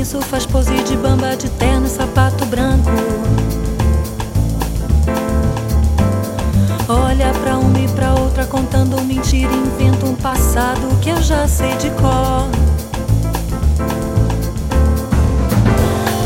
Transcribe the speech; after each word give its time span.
isso 0.00 0.20
faz 0.20 0.44
pose 0.46 0.82
de 0.84 0.96
bamba 0.96 1.36
de 1.36 1.50
terno 1.50 1.86
e 1.86 1.90
sapato 1.90 2.46
branco. 2.46 2.88
Olha 6.88 7.32
pra 7.42 7.58
uma 7.58 7.78
e 7.78 7.88
pra 7.88 8.14
outra 8.14 8.46
contando 8.46 9.02
mentira, 9.02 9.52
inventa 9.52 10.06
um 10.06 10.14
passado 10.14 10.80
que 11.00 11.10
eu 11.10 11.20
já 11.20 11.48
sei 11.48 11.76
de 11.76 11.90
cor. 11.90 12.48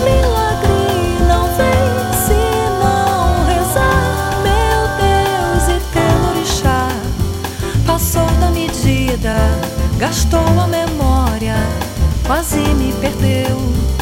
Milagre 0.05 1.17
não 1.27 1.47
vem 1.57 2.13
se 2.27 2.35
não 2.79 3.45
rezar, 3.47 4.37
meu 4.43 4.87
Deus 5.01 5.69
e 5.69 5.81
Passou 7.87 8.27
da 8.39 8.51
medida, 8.51 9.35
gastou 9.99 10.61
a 10.61 10.67
memória 10.67 11.57
quase 12.27 12.59
me 12.75 12.93
perdeu. 13.01 14.02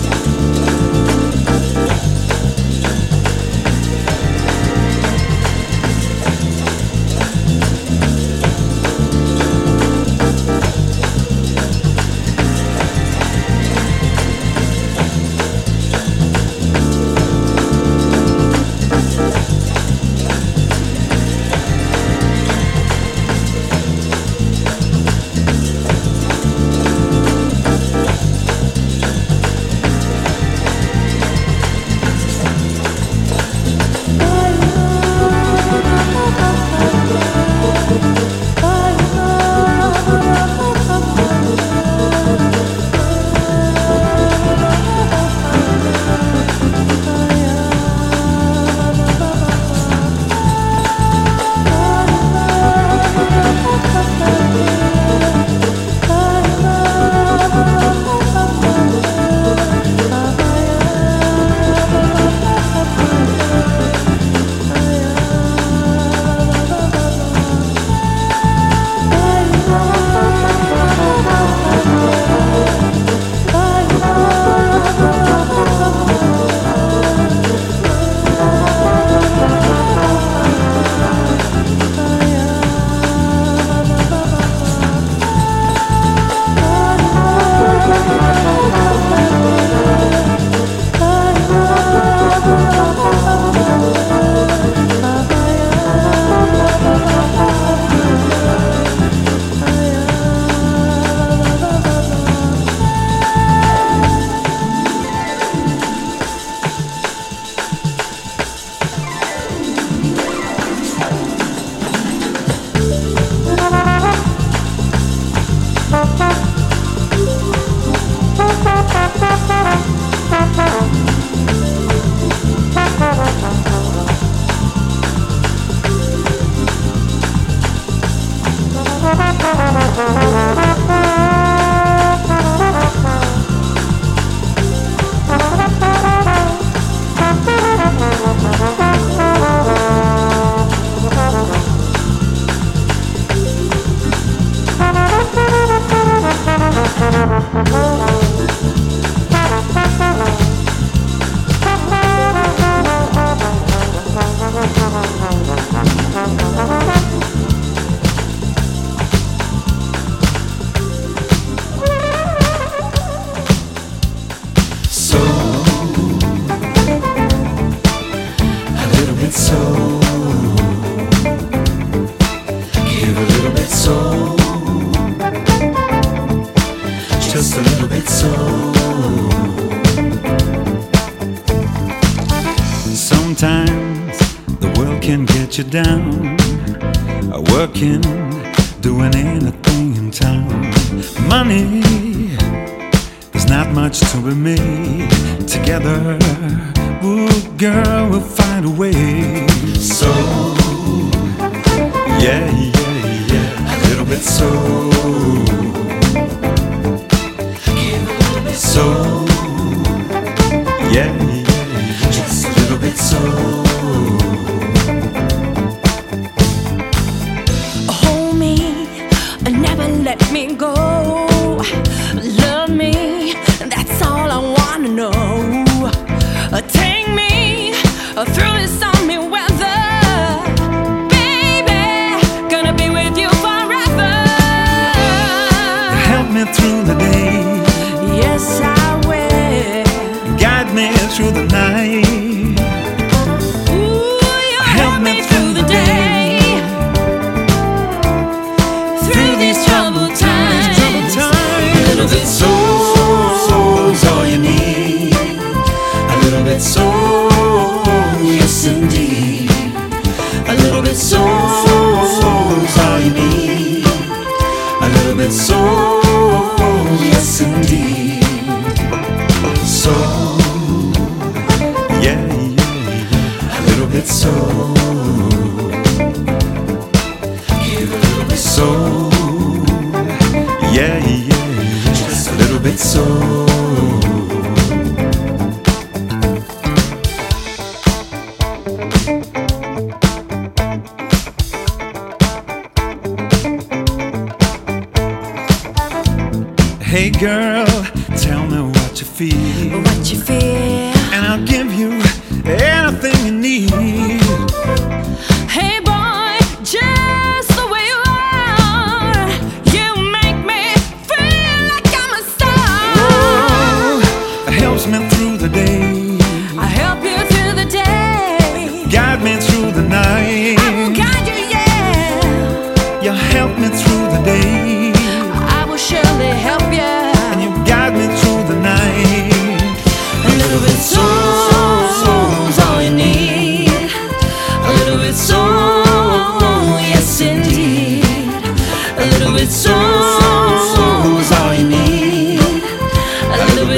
so 204.21 205.50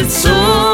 A 0.04 0.73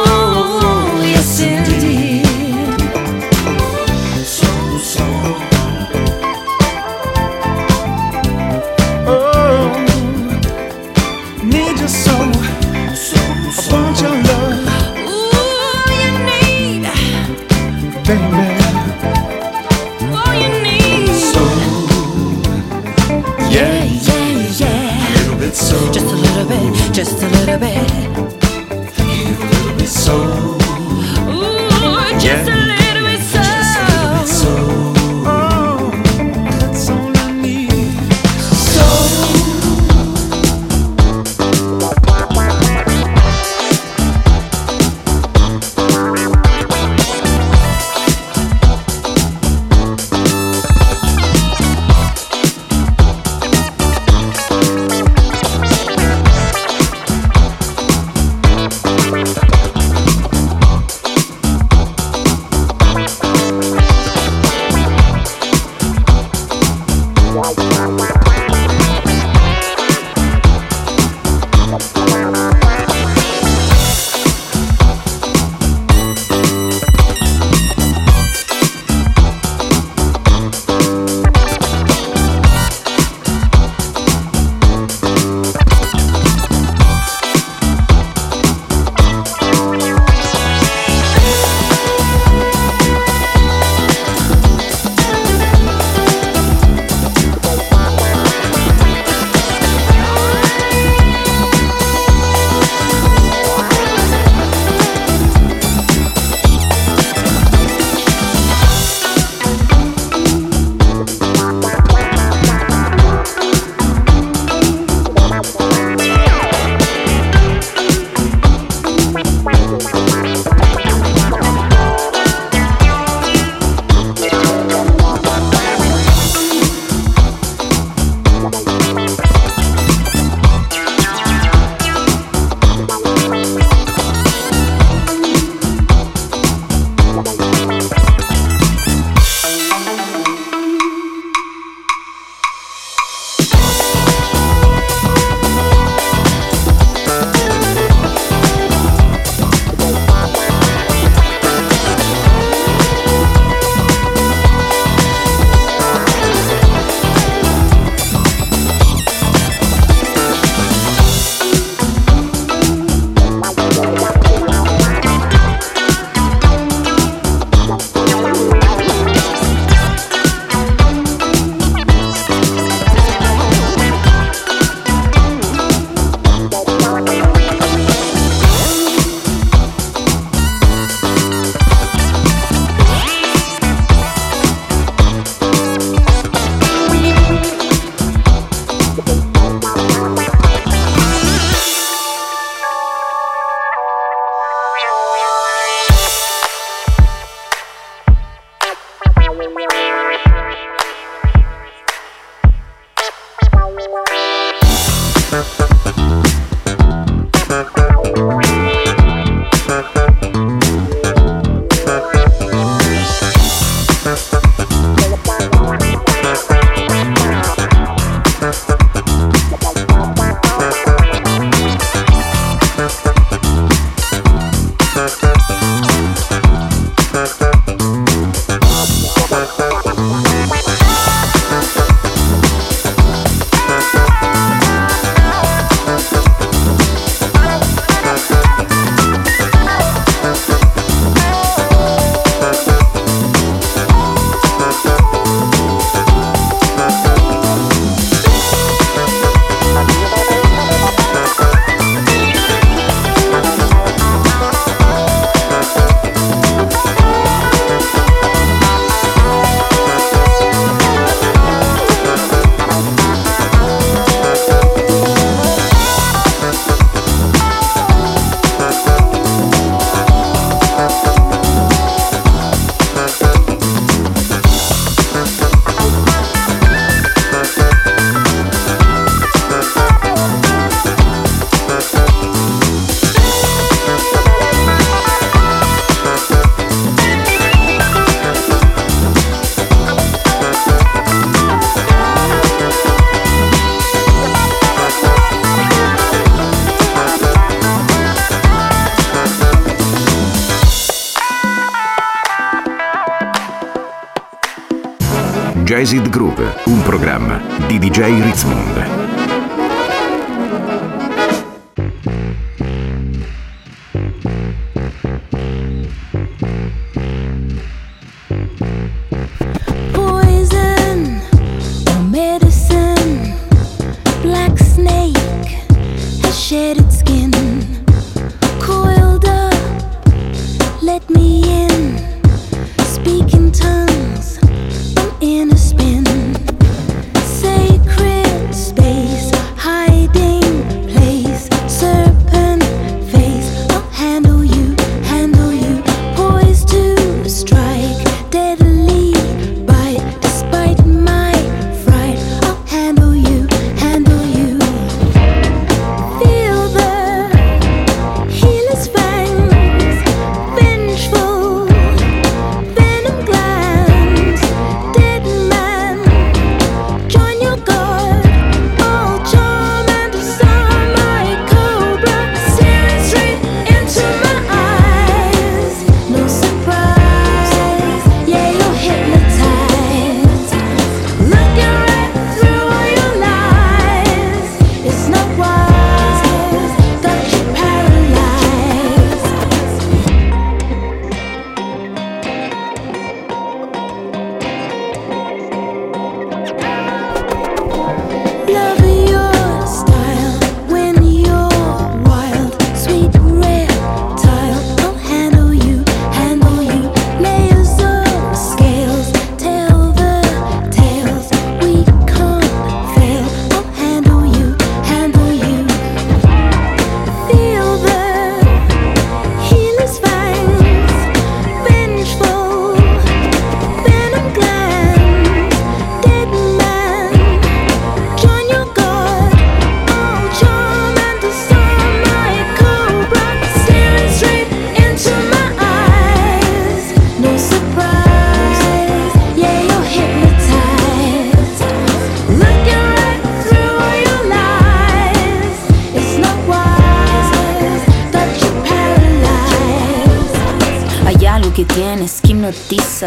Jazzed 305.90 306.10
Groove, 306.10 306.54
un 306.66 306.84
programma 306.84 307.42
di 307.66 307.80
DJ 307.80 308.22
Ritzmond. 308.22 309.09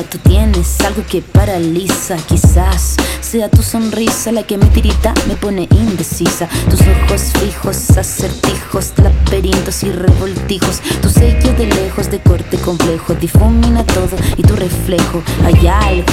Tú 0.00 0.16
tienes 0.26 0.81
algo 0.81 1.05
que 1.07 1.20
paraliza, 1.20 2.16
quizás 2.16 2.51
sea 3.33 3.49
tu 3.49 3.62
sonrisa 3.62 4.31
la 4.31 4.42
que 4.42 4.59
me 4.59 4.66
tirita, 4.66 5.14
me 5.27 5.37
pone 5.37 5.66
indecisa. 5.71 6.47
Tus 6.68 6.81
ojos 6.83 7.33
fijos, 7.40 7.97
acertijos, 7.97 8.92
laberintos 8.99 9.85
y 9.85 9.90
revoltijos. 9.90 10.83
Tu 11.01 11.09
sello 11.09 11.55
de 11.55 11.64
lejos, 11.64 12.11
de 12.11 12.21
corte 12.21 12.59
complejo, 12.59 13.14
difumina 13.14 13.87
todo 13.87 14.18
y 14.37 14.42
tu 14.42 14.55
reflejo. 14.55 15.23
Hay 15.47 15.66
algo 15.66 16.12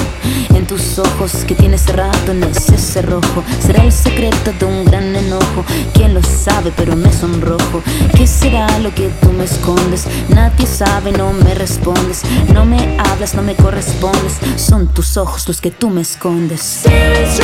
en 0.54 0.66
tus 0.66 0.98
ojos 0.98 1.44
que 1.46 1.54
tienes 1.54 1.84
en 2.28 2.42
ese 2.44 2.78
cerrojo. 2.78 3.42
Será 3.60 3.84
el 3.84 3.92
secreto 3.92 4.52
de 4.58 4.64
un 4.64 4.84
gran 4.86 5.14
enojo. 5.14 5.64
Quién 5.92 6.14
lo 6.14 6.22
sabe, 6.22 6.72
pero 6.74 6.96
me 6.96 7.12
sonrojo. 7.12 7.82
¿Qué 8.16 8.26
será 8.26 8.66
lo 8.78 8.94
que 8.94 9.08
tú 9.20 9.32
me 9.32 9.44
escondes? 9.44 10.06
Nadie 10.28 10.66
sabe, 10.66 11.12
no 11.12 11.32
me 11.32 11.54
respondes. 11.54 12.22
No 12.54 12.64
me 12.64 12.96
hablas, 12.98 13.34
no 13.34 13.42
me 13.42 13.54
correspondes. 13.56 14.38
Son 14.56 14.86
tus 14.88 15.16
ojos 15.16 15.46
los 15.48 15.60
que 15.60 15.70
tú 15.70 15.90
me 15.90 16.00
escondes. 16.00 16.84
First 17.14 17.40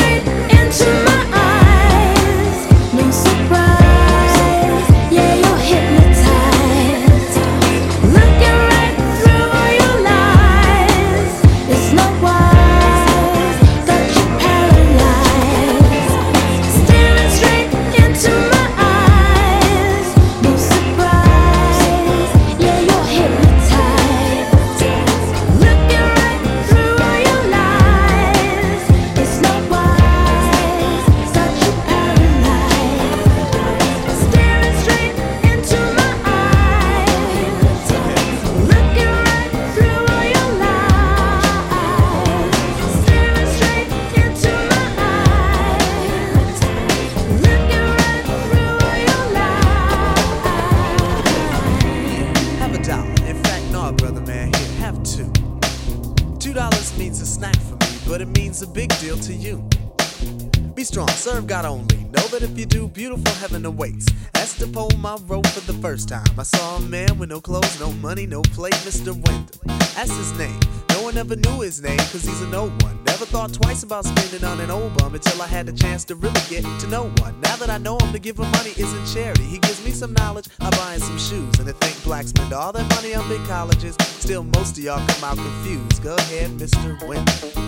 time 66.07 66.39
I 66.39 66.43
saw 66.43 66.77
a 66.77 66.81
man 66.81 67.19
with 67.19 67.29
no 67.29 67.41
clothes, 67.41 67.79
no 67.81 67.91
money, 67.91 68.25
no 68.25 68.41
plate, 68.41 68.73
Mr. 68.87 69.13
Wendell. 69.13 69.59
That's 69.93 70.15
his 70.15 70.31
name. 70.37 70.59
No 70.91 71.03
one 71.03 71.17
ever 71.17 71.35
knew 71.35 71.59
his 71.61 71.81
name, 71.81 71.97
cause 71.97 72.23
he's 72.23 72.41
a 72.41 72.47
no 72.47 72.69
one. 72.69 72.97
Never 73.05 73.25
thought 73.25 73.53
twice 73.53 73.83
about 73.83 74.05
spending 74.05 74.43
on 74.45 74.61
an 74.61 74.71
old 74.71 74.97
bum 74.97 75.13
until 75.13 75.41
I 75.41 75.47
had 75.47 75.65
the 75.65 75.73
chance 75.73 76.05
to 76.05 76.15
really 76.15 76.39
get 76.49 76.63
to 76.63 76.87
know 76.87 77.09
one. 77.17 77.39
Now 77.41 77.57
that 77.57 77.69
I 77.69 77.77
know 77.77 77.97
him, 77.97 78.13
to 78.13 78.19
give 78.19 78.39
him 78.39 78.49
money 78.51 78.71
isn't 78.77 79.05
charity. 79.13 79.43
He 79.43 79.59
gives 79.59 79.83
me 79.83 79.91
some 79.91 80.13
knowledge, 80.13 80.47
I 80.61 80.69
buy 80.71 80.93
him 80.93 81.01
some 81.01 81.17
shoes. 81.17 81.59
And 81.59 81.67
to 81.67 81.73
think 81.73 82.01
blacks 82.05 82.29
spend 82.29 82.53
all 82.53 82.71
their 82.71 82.87
money 82.95 83.13
on 83.13 83.27
big 83.27 83.43
colleges, 83.45 83.95
still 83.99 84.43
most 84.43 84.77
of 84.77 84.83
y'all 84.83 85.05
come 85.07 85.23
out 85.25 85.35
confused. 85.35 86.03
Go 86.03 86.15
ahead, 86.15 86.51
Mr. 86.51 87.05
Wendell. 87.05 87.67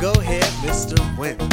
Go 0.00 0.12
ahead, 0.12 0.44
Mr. 0.62 1.18
Win. 1.18 1.47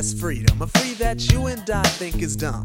Has 0.00 0.18
freedom, 0.18 0.62
a 0.62 0.66
free 0.66 0.94
that 0.94 1.30
you 1.30 1.44
and 1.48 1.68
I 1.68 1.82
think 1.82 2.22
is 2.22 2.34
dumb. 2.34 2.64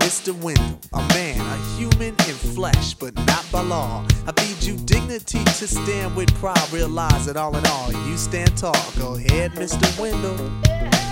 Mr. 0.00 0.32
Wendell, 0.42 0.78
a 0.92 1.00
man, 1.08 1.40
a 1.40 1.56
human 1.76 2.08
in 2.08 2.36
flesh, 2.54 2.94
but 2.94 3.14
not 3.26 3.44
by 3.52 3.62
law. 3.62 4.06
I 4.26 4.32
feed 4.40 4.62
you 4.62 4.76
dignity 4.84 5.44
to 5.44 5.66
stand 5.66 6.16
with 6.16 6.34
pride. 6.34 6.72
Realize 6.72 7.26
that 7.26 7.36
all 7.36 7.56
in 7.56 7.66
all, 7.66 7.92
you 8.08 8.16
stand 8.16 8.56
tall. 8.56 8.74
Go 8.98 9.14
ahead, 9.16 9.52
Mr. 9.52 9.86
Wendell. 10.00 11.11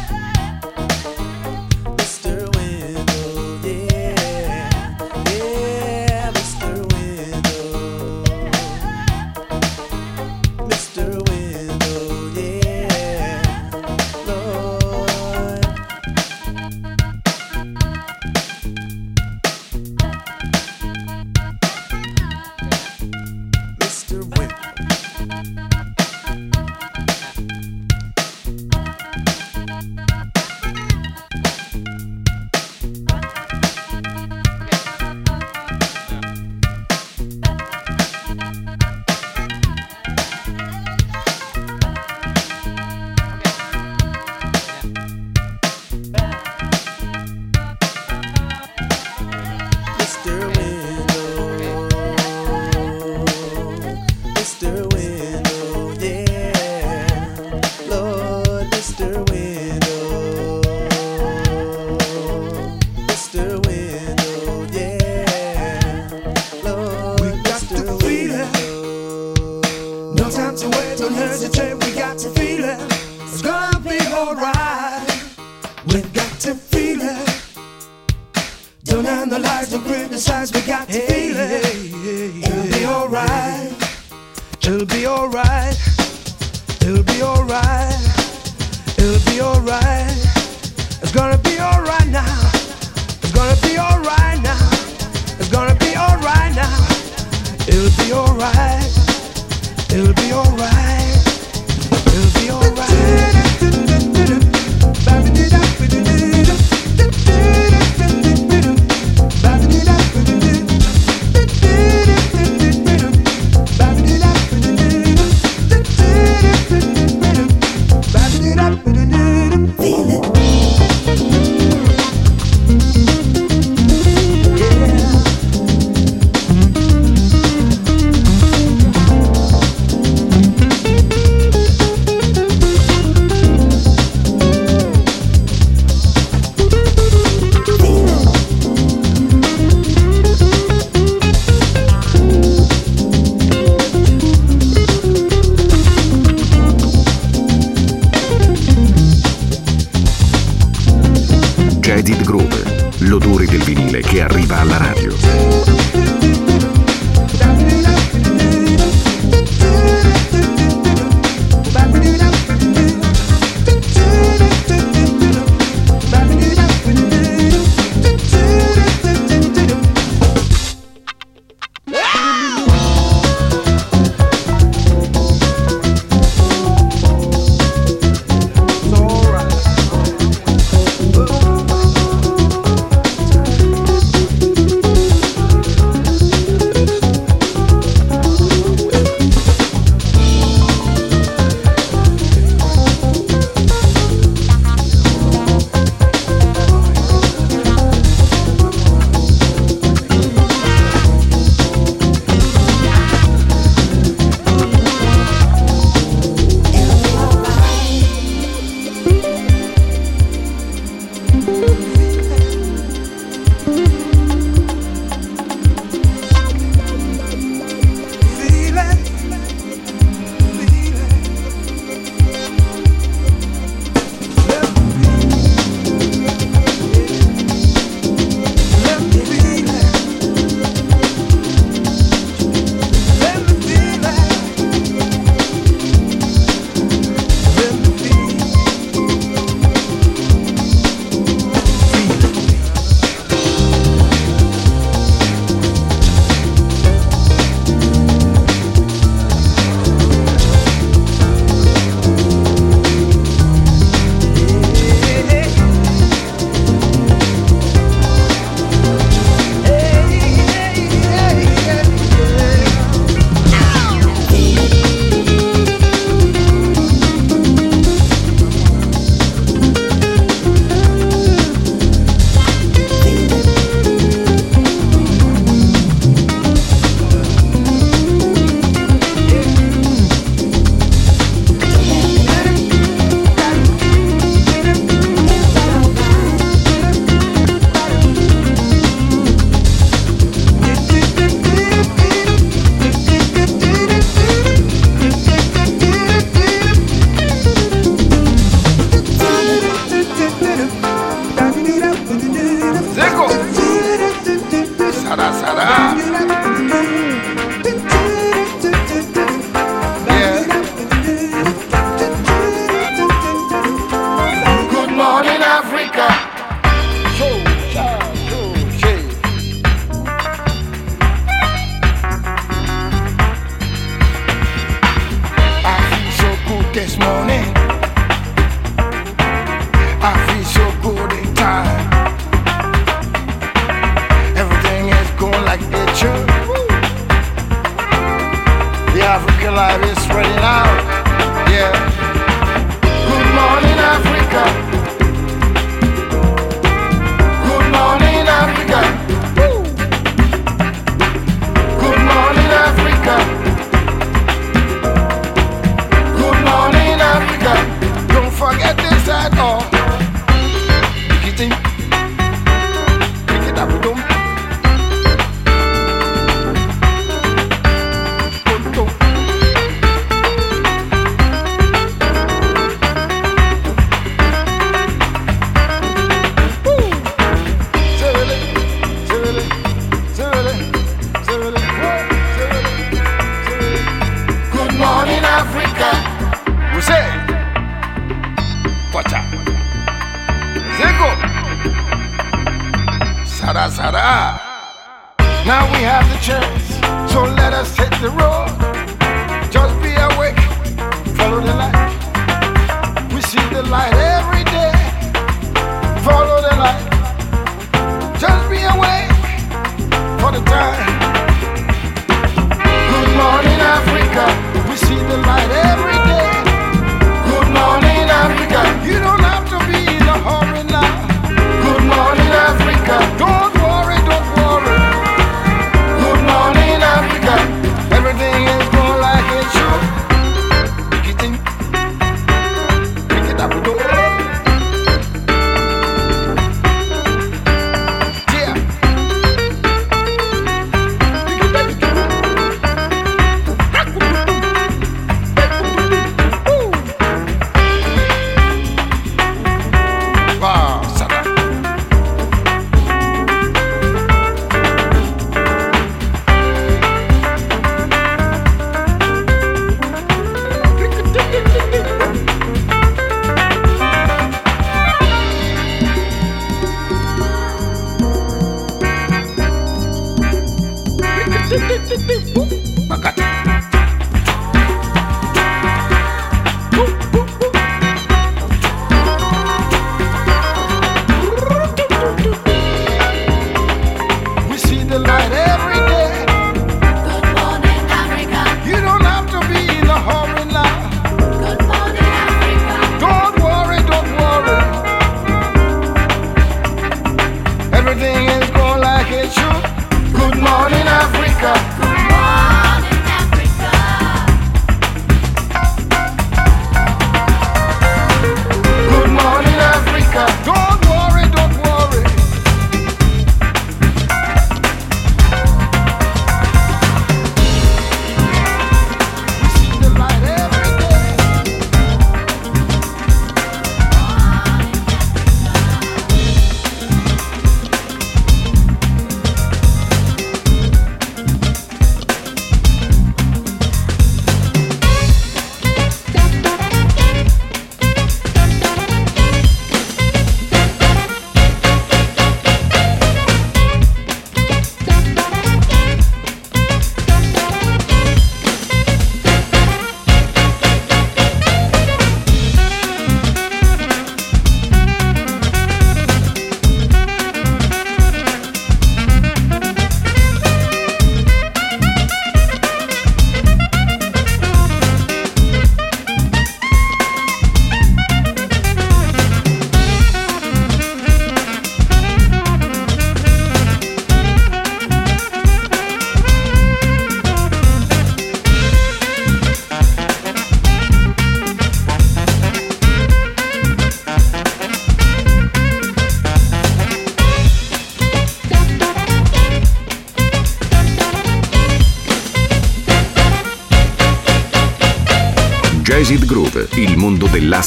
It's 339.62 340.02
spreading 340.04 340.38
out. 340.38 340.89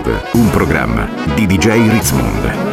Groove, 0.00 0.22
un 0.32 0.50
programma 0.50 1.08
di 1.34 1.46
DJ 1.46 1.88
Ritzmond. 1.90 2.69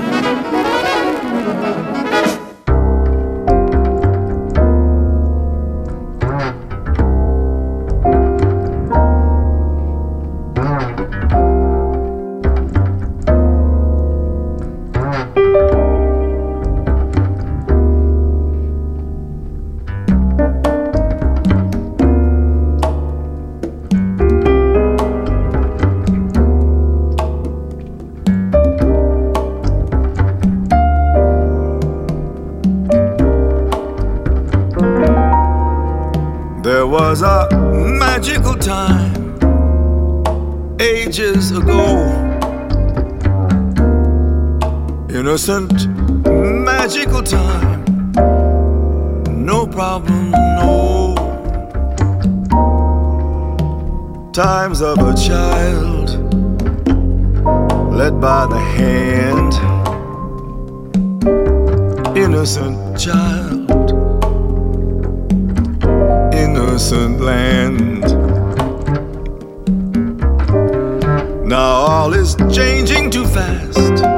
By 58.20 58.46
the 58.48 58.60
hand. 58.60 59.54
Innocent 62.18 63.00
child, 63.00 63.70
innocent 66.34 67.22
land. 67.22 68.02
Now 71.48 71.72
all 71.92 72.14
is 72.14 72.36
changing 72.52 73.12
too 73.12 73.26
fast 73.26 74.18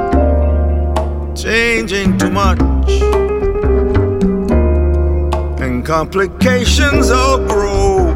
changing 1.41 2.18
too 2.18 2.30
much. 2.30 2.60
And 5.62 5.86
complications 5.86 7.10
all 7.10 7.39
grow. 7.47 8.16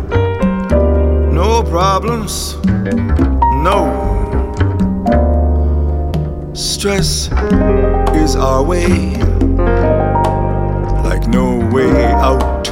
No 1.32 1.64
problems, 1.64 2.56
no. 3.64 4.13
Stress 6.56 7.32
is 8.14 8.36
our 8.36 8.62
way, 8.62 9.16
like 11.04 11.28
no 11.28 11.68
way 11.74 12.06
out. 12.14 12.66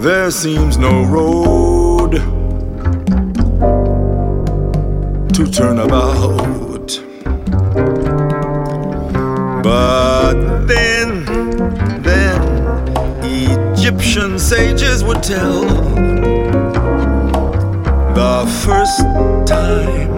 There 0.00 0.30
seems 0.30 0.78
no 0.78 1.04
road 1.04 2.12
to 5.34 5.46
turn 5.52 5.80
about. 5.80 6.98
But 9.62 10.66
then, 10.66 11.26
then, 12.02 12.40
Egyptian 13.22 14.38
sages 14.38 15.04
would 15.04 15.22
tell 15.22 15.60
the 18.14 18.46
first 18.64 19.02
time 19.46 20.15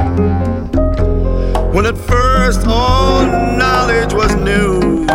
when 1.78 1.86
at 1.86 1.96
first 1.96 2.66
all 2.66 3.24
knowledge 3.56 4.12
was 4.12 4.34
new. 4.34 5.06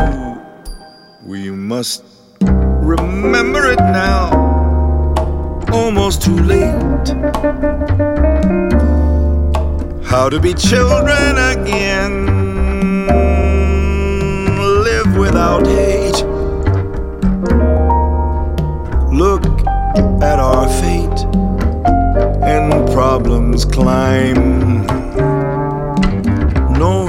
We 1.25 1.51
must 1.51 2.05
remember 2.39 3.69
it 3.69 3.79
now, 3.79 4.31
almost 5.73 6.21
too 6.21 6.39
late. 6.39 7.09
How 10.05 10.29
to 10.29 10.39
be 10.39 10.53
children 10.53 11.37
again 11.37 12.27
live 14.87 15.17
without 15.17 15.67
hate. 15.67 16.23
Look 19.11 19.43
at 20.23 20.39
our 20.39 20.69
fate, 20.79 21.25
and 22.41 22.87
problems 22.93 23.65
climb. 23.65 24.92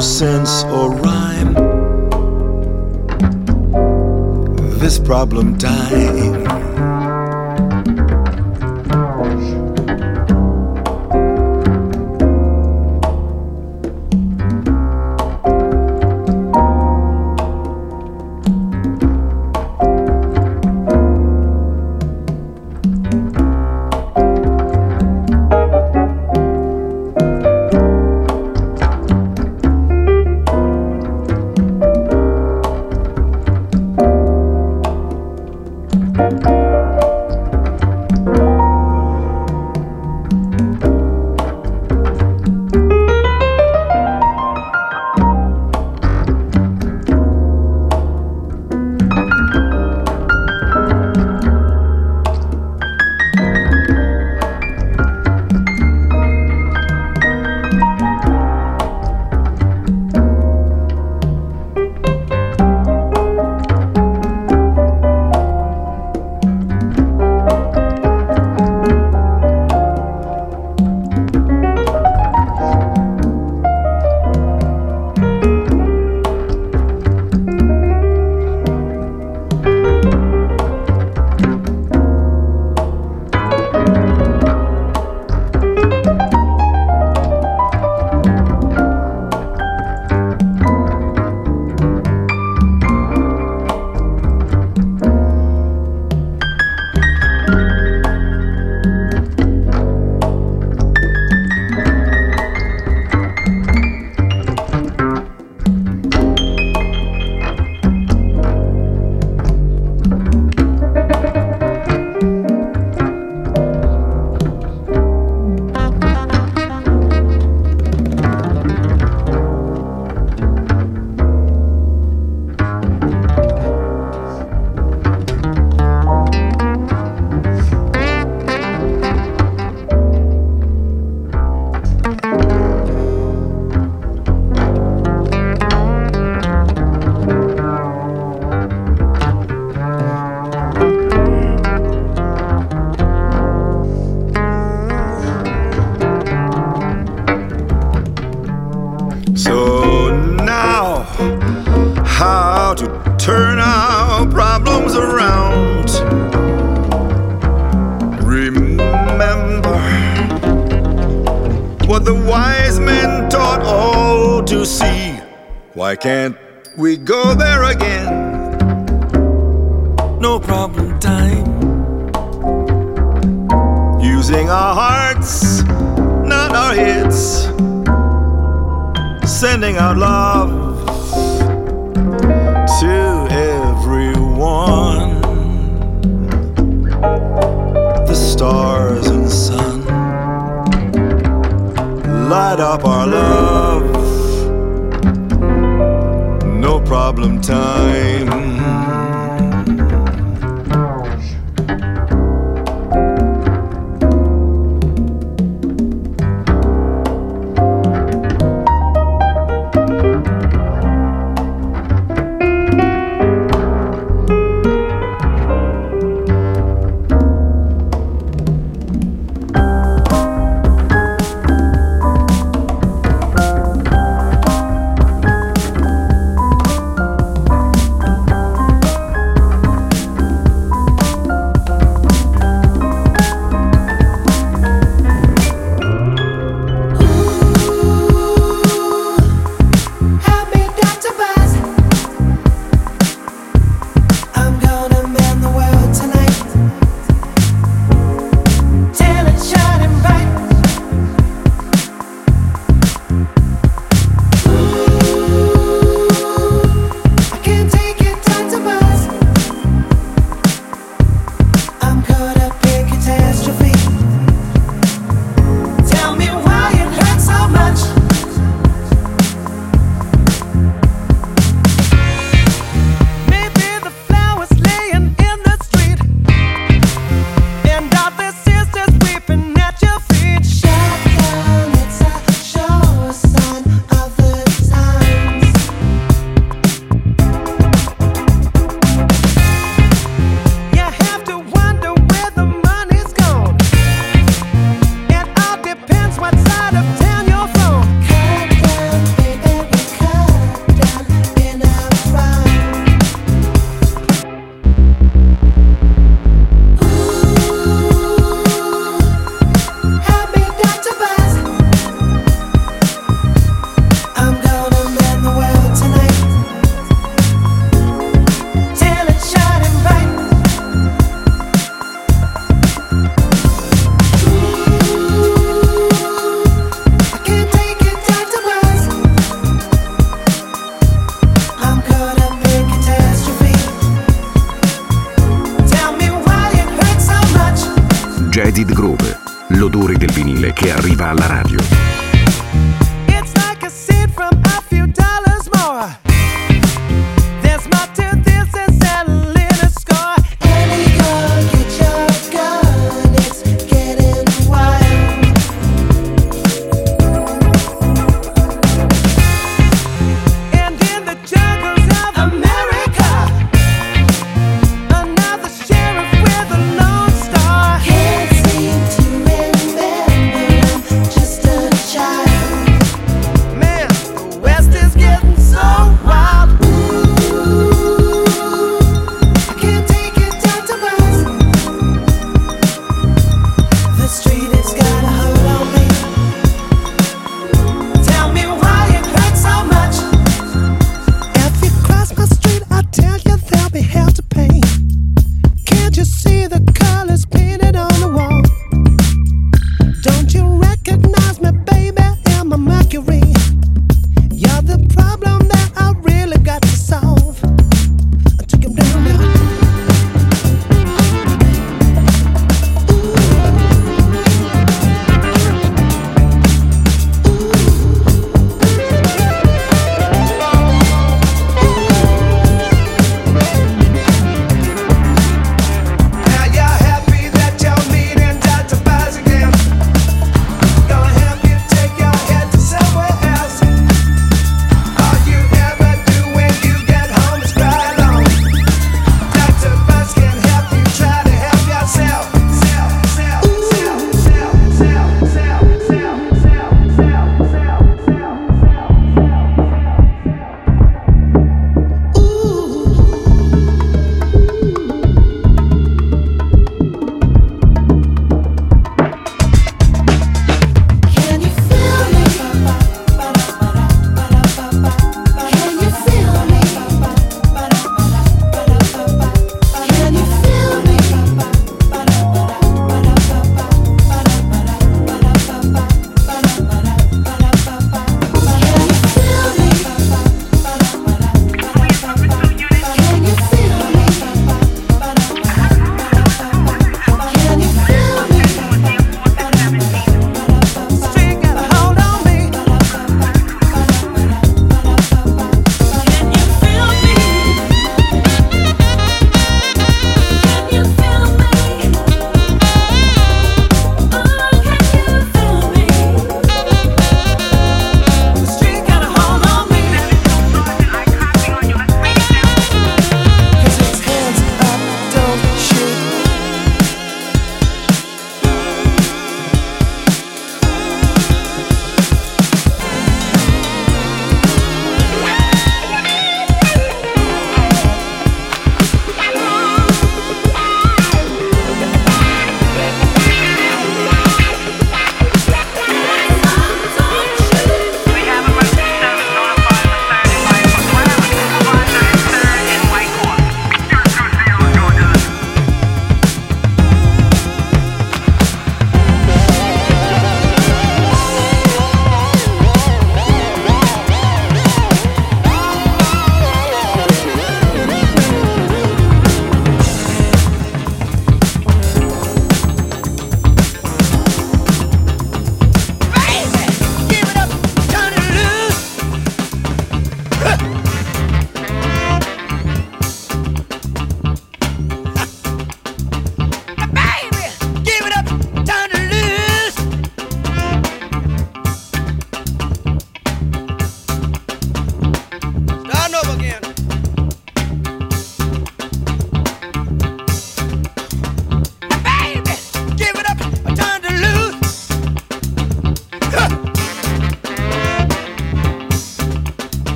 Sense 0.00 0.64
or 0.64 0.94
rhyme. 0.94 1.52
This 4.78 4.98
problem 4.98 5.58
time. 5.58 6.49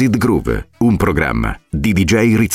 It 0.00 0.16
Groove, 0.16 0.68
un 0.78 0.96
programma 0.96 1.58
di 1.68 1.92
DJ 1.92 2.34
Rizz. 2.36 2.50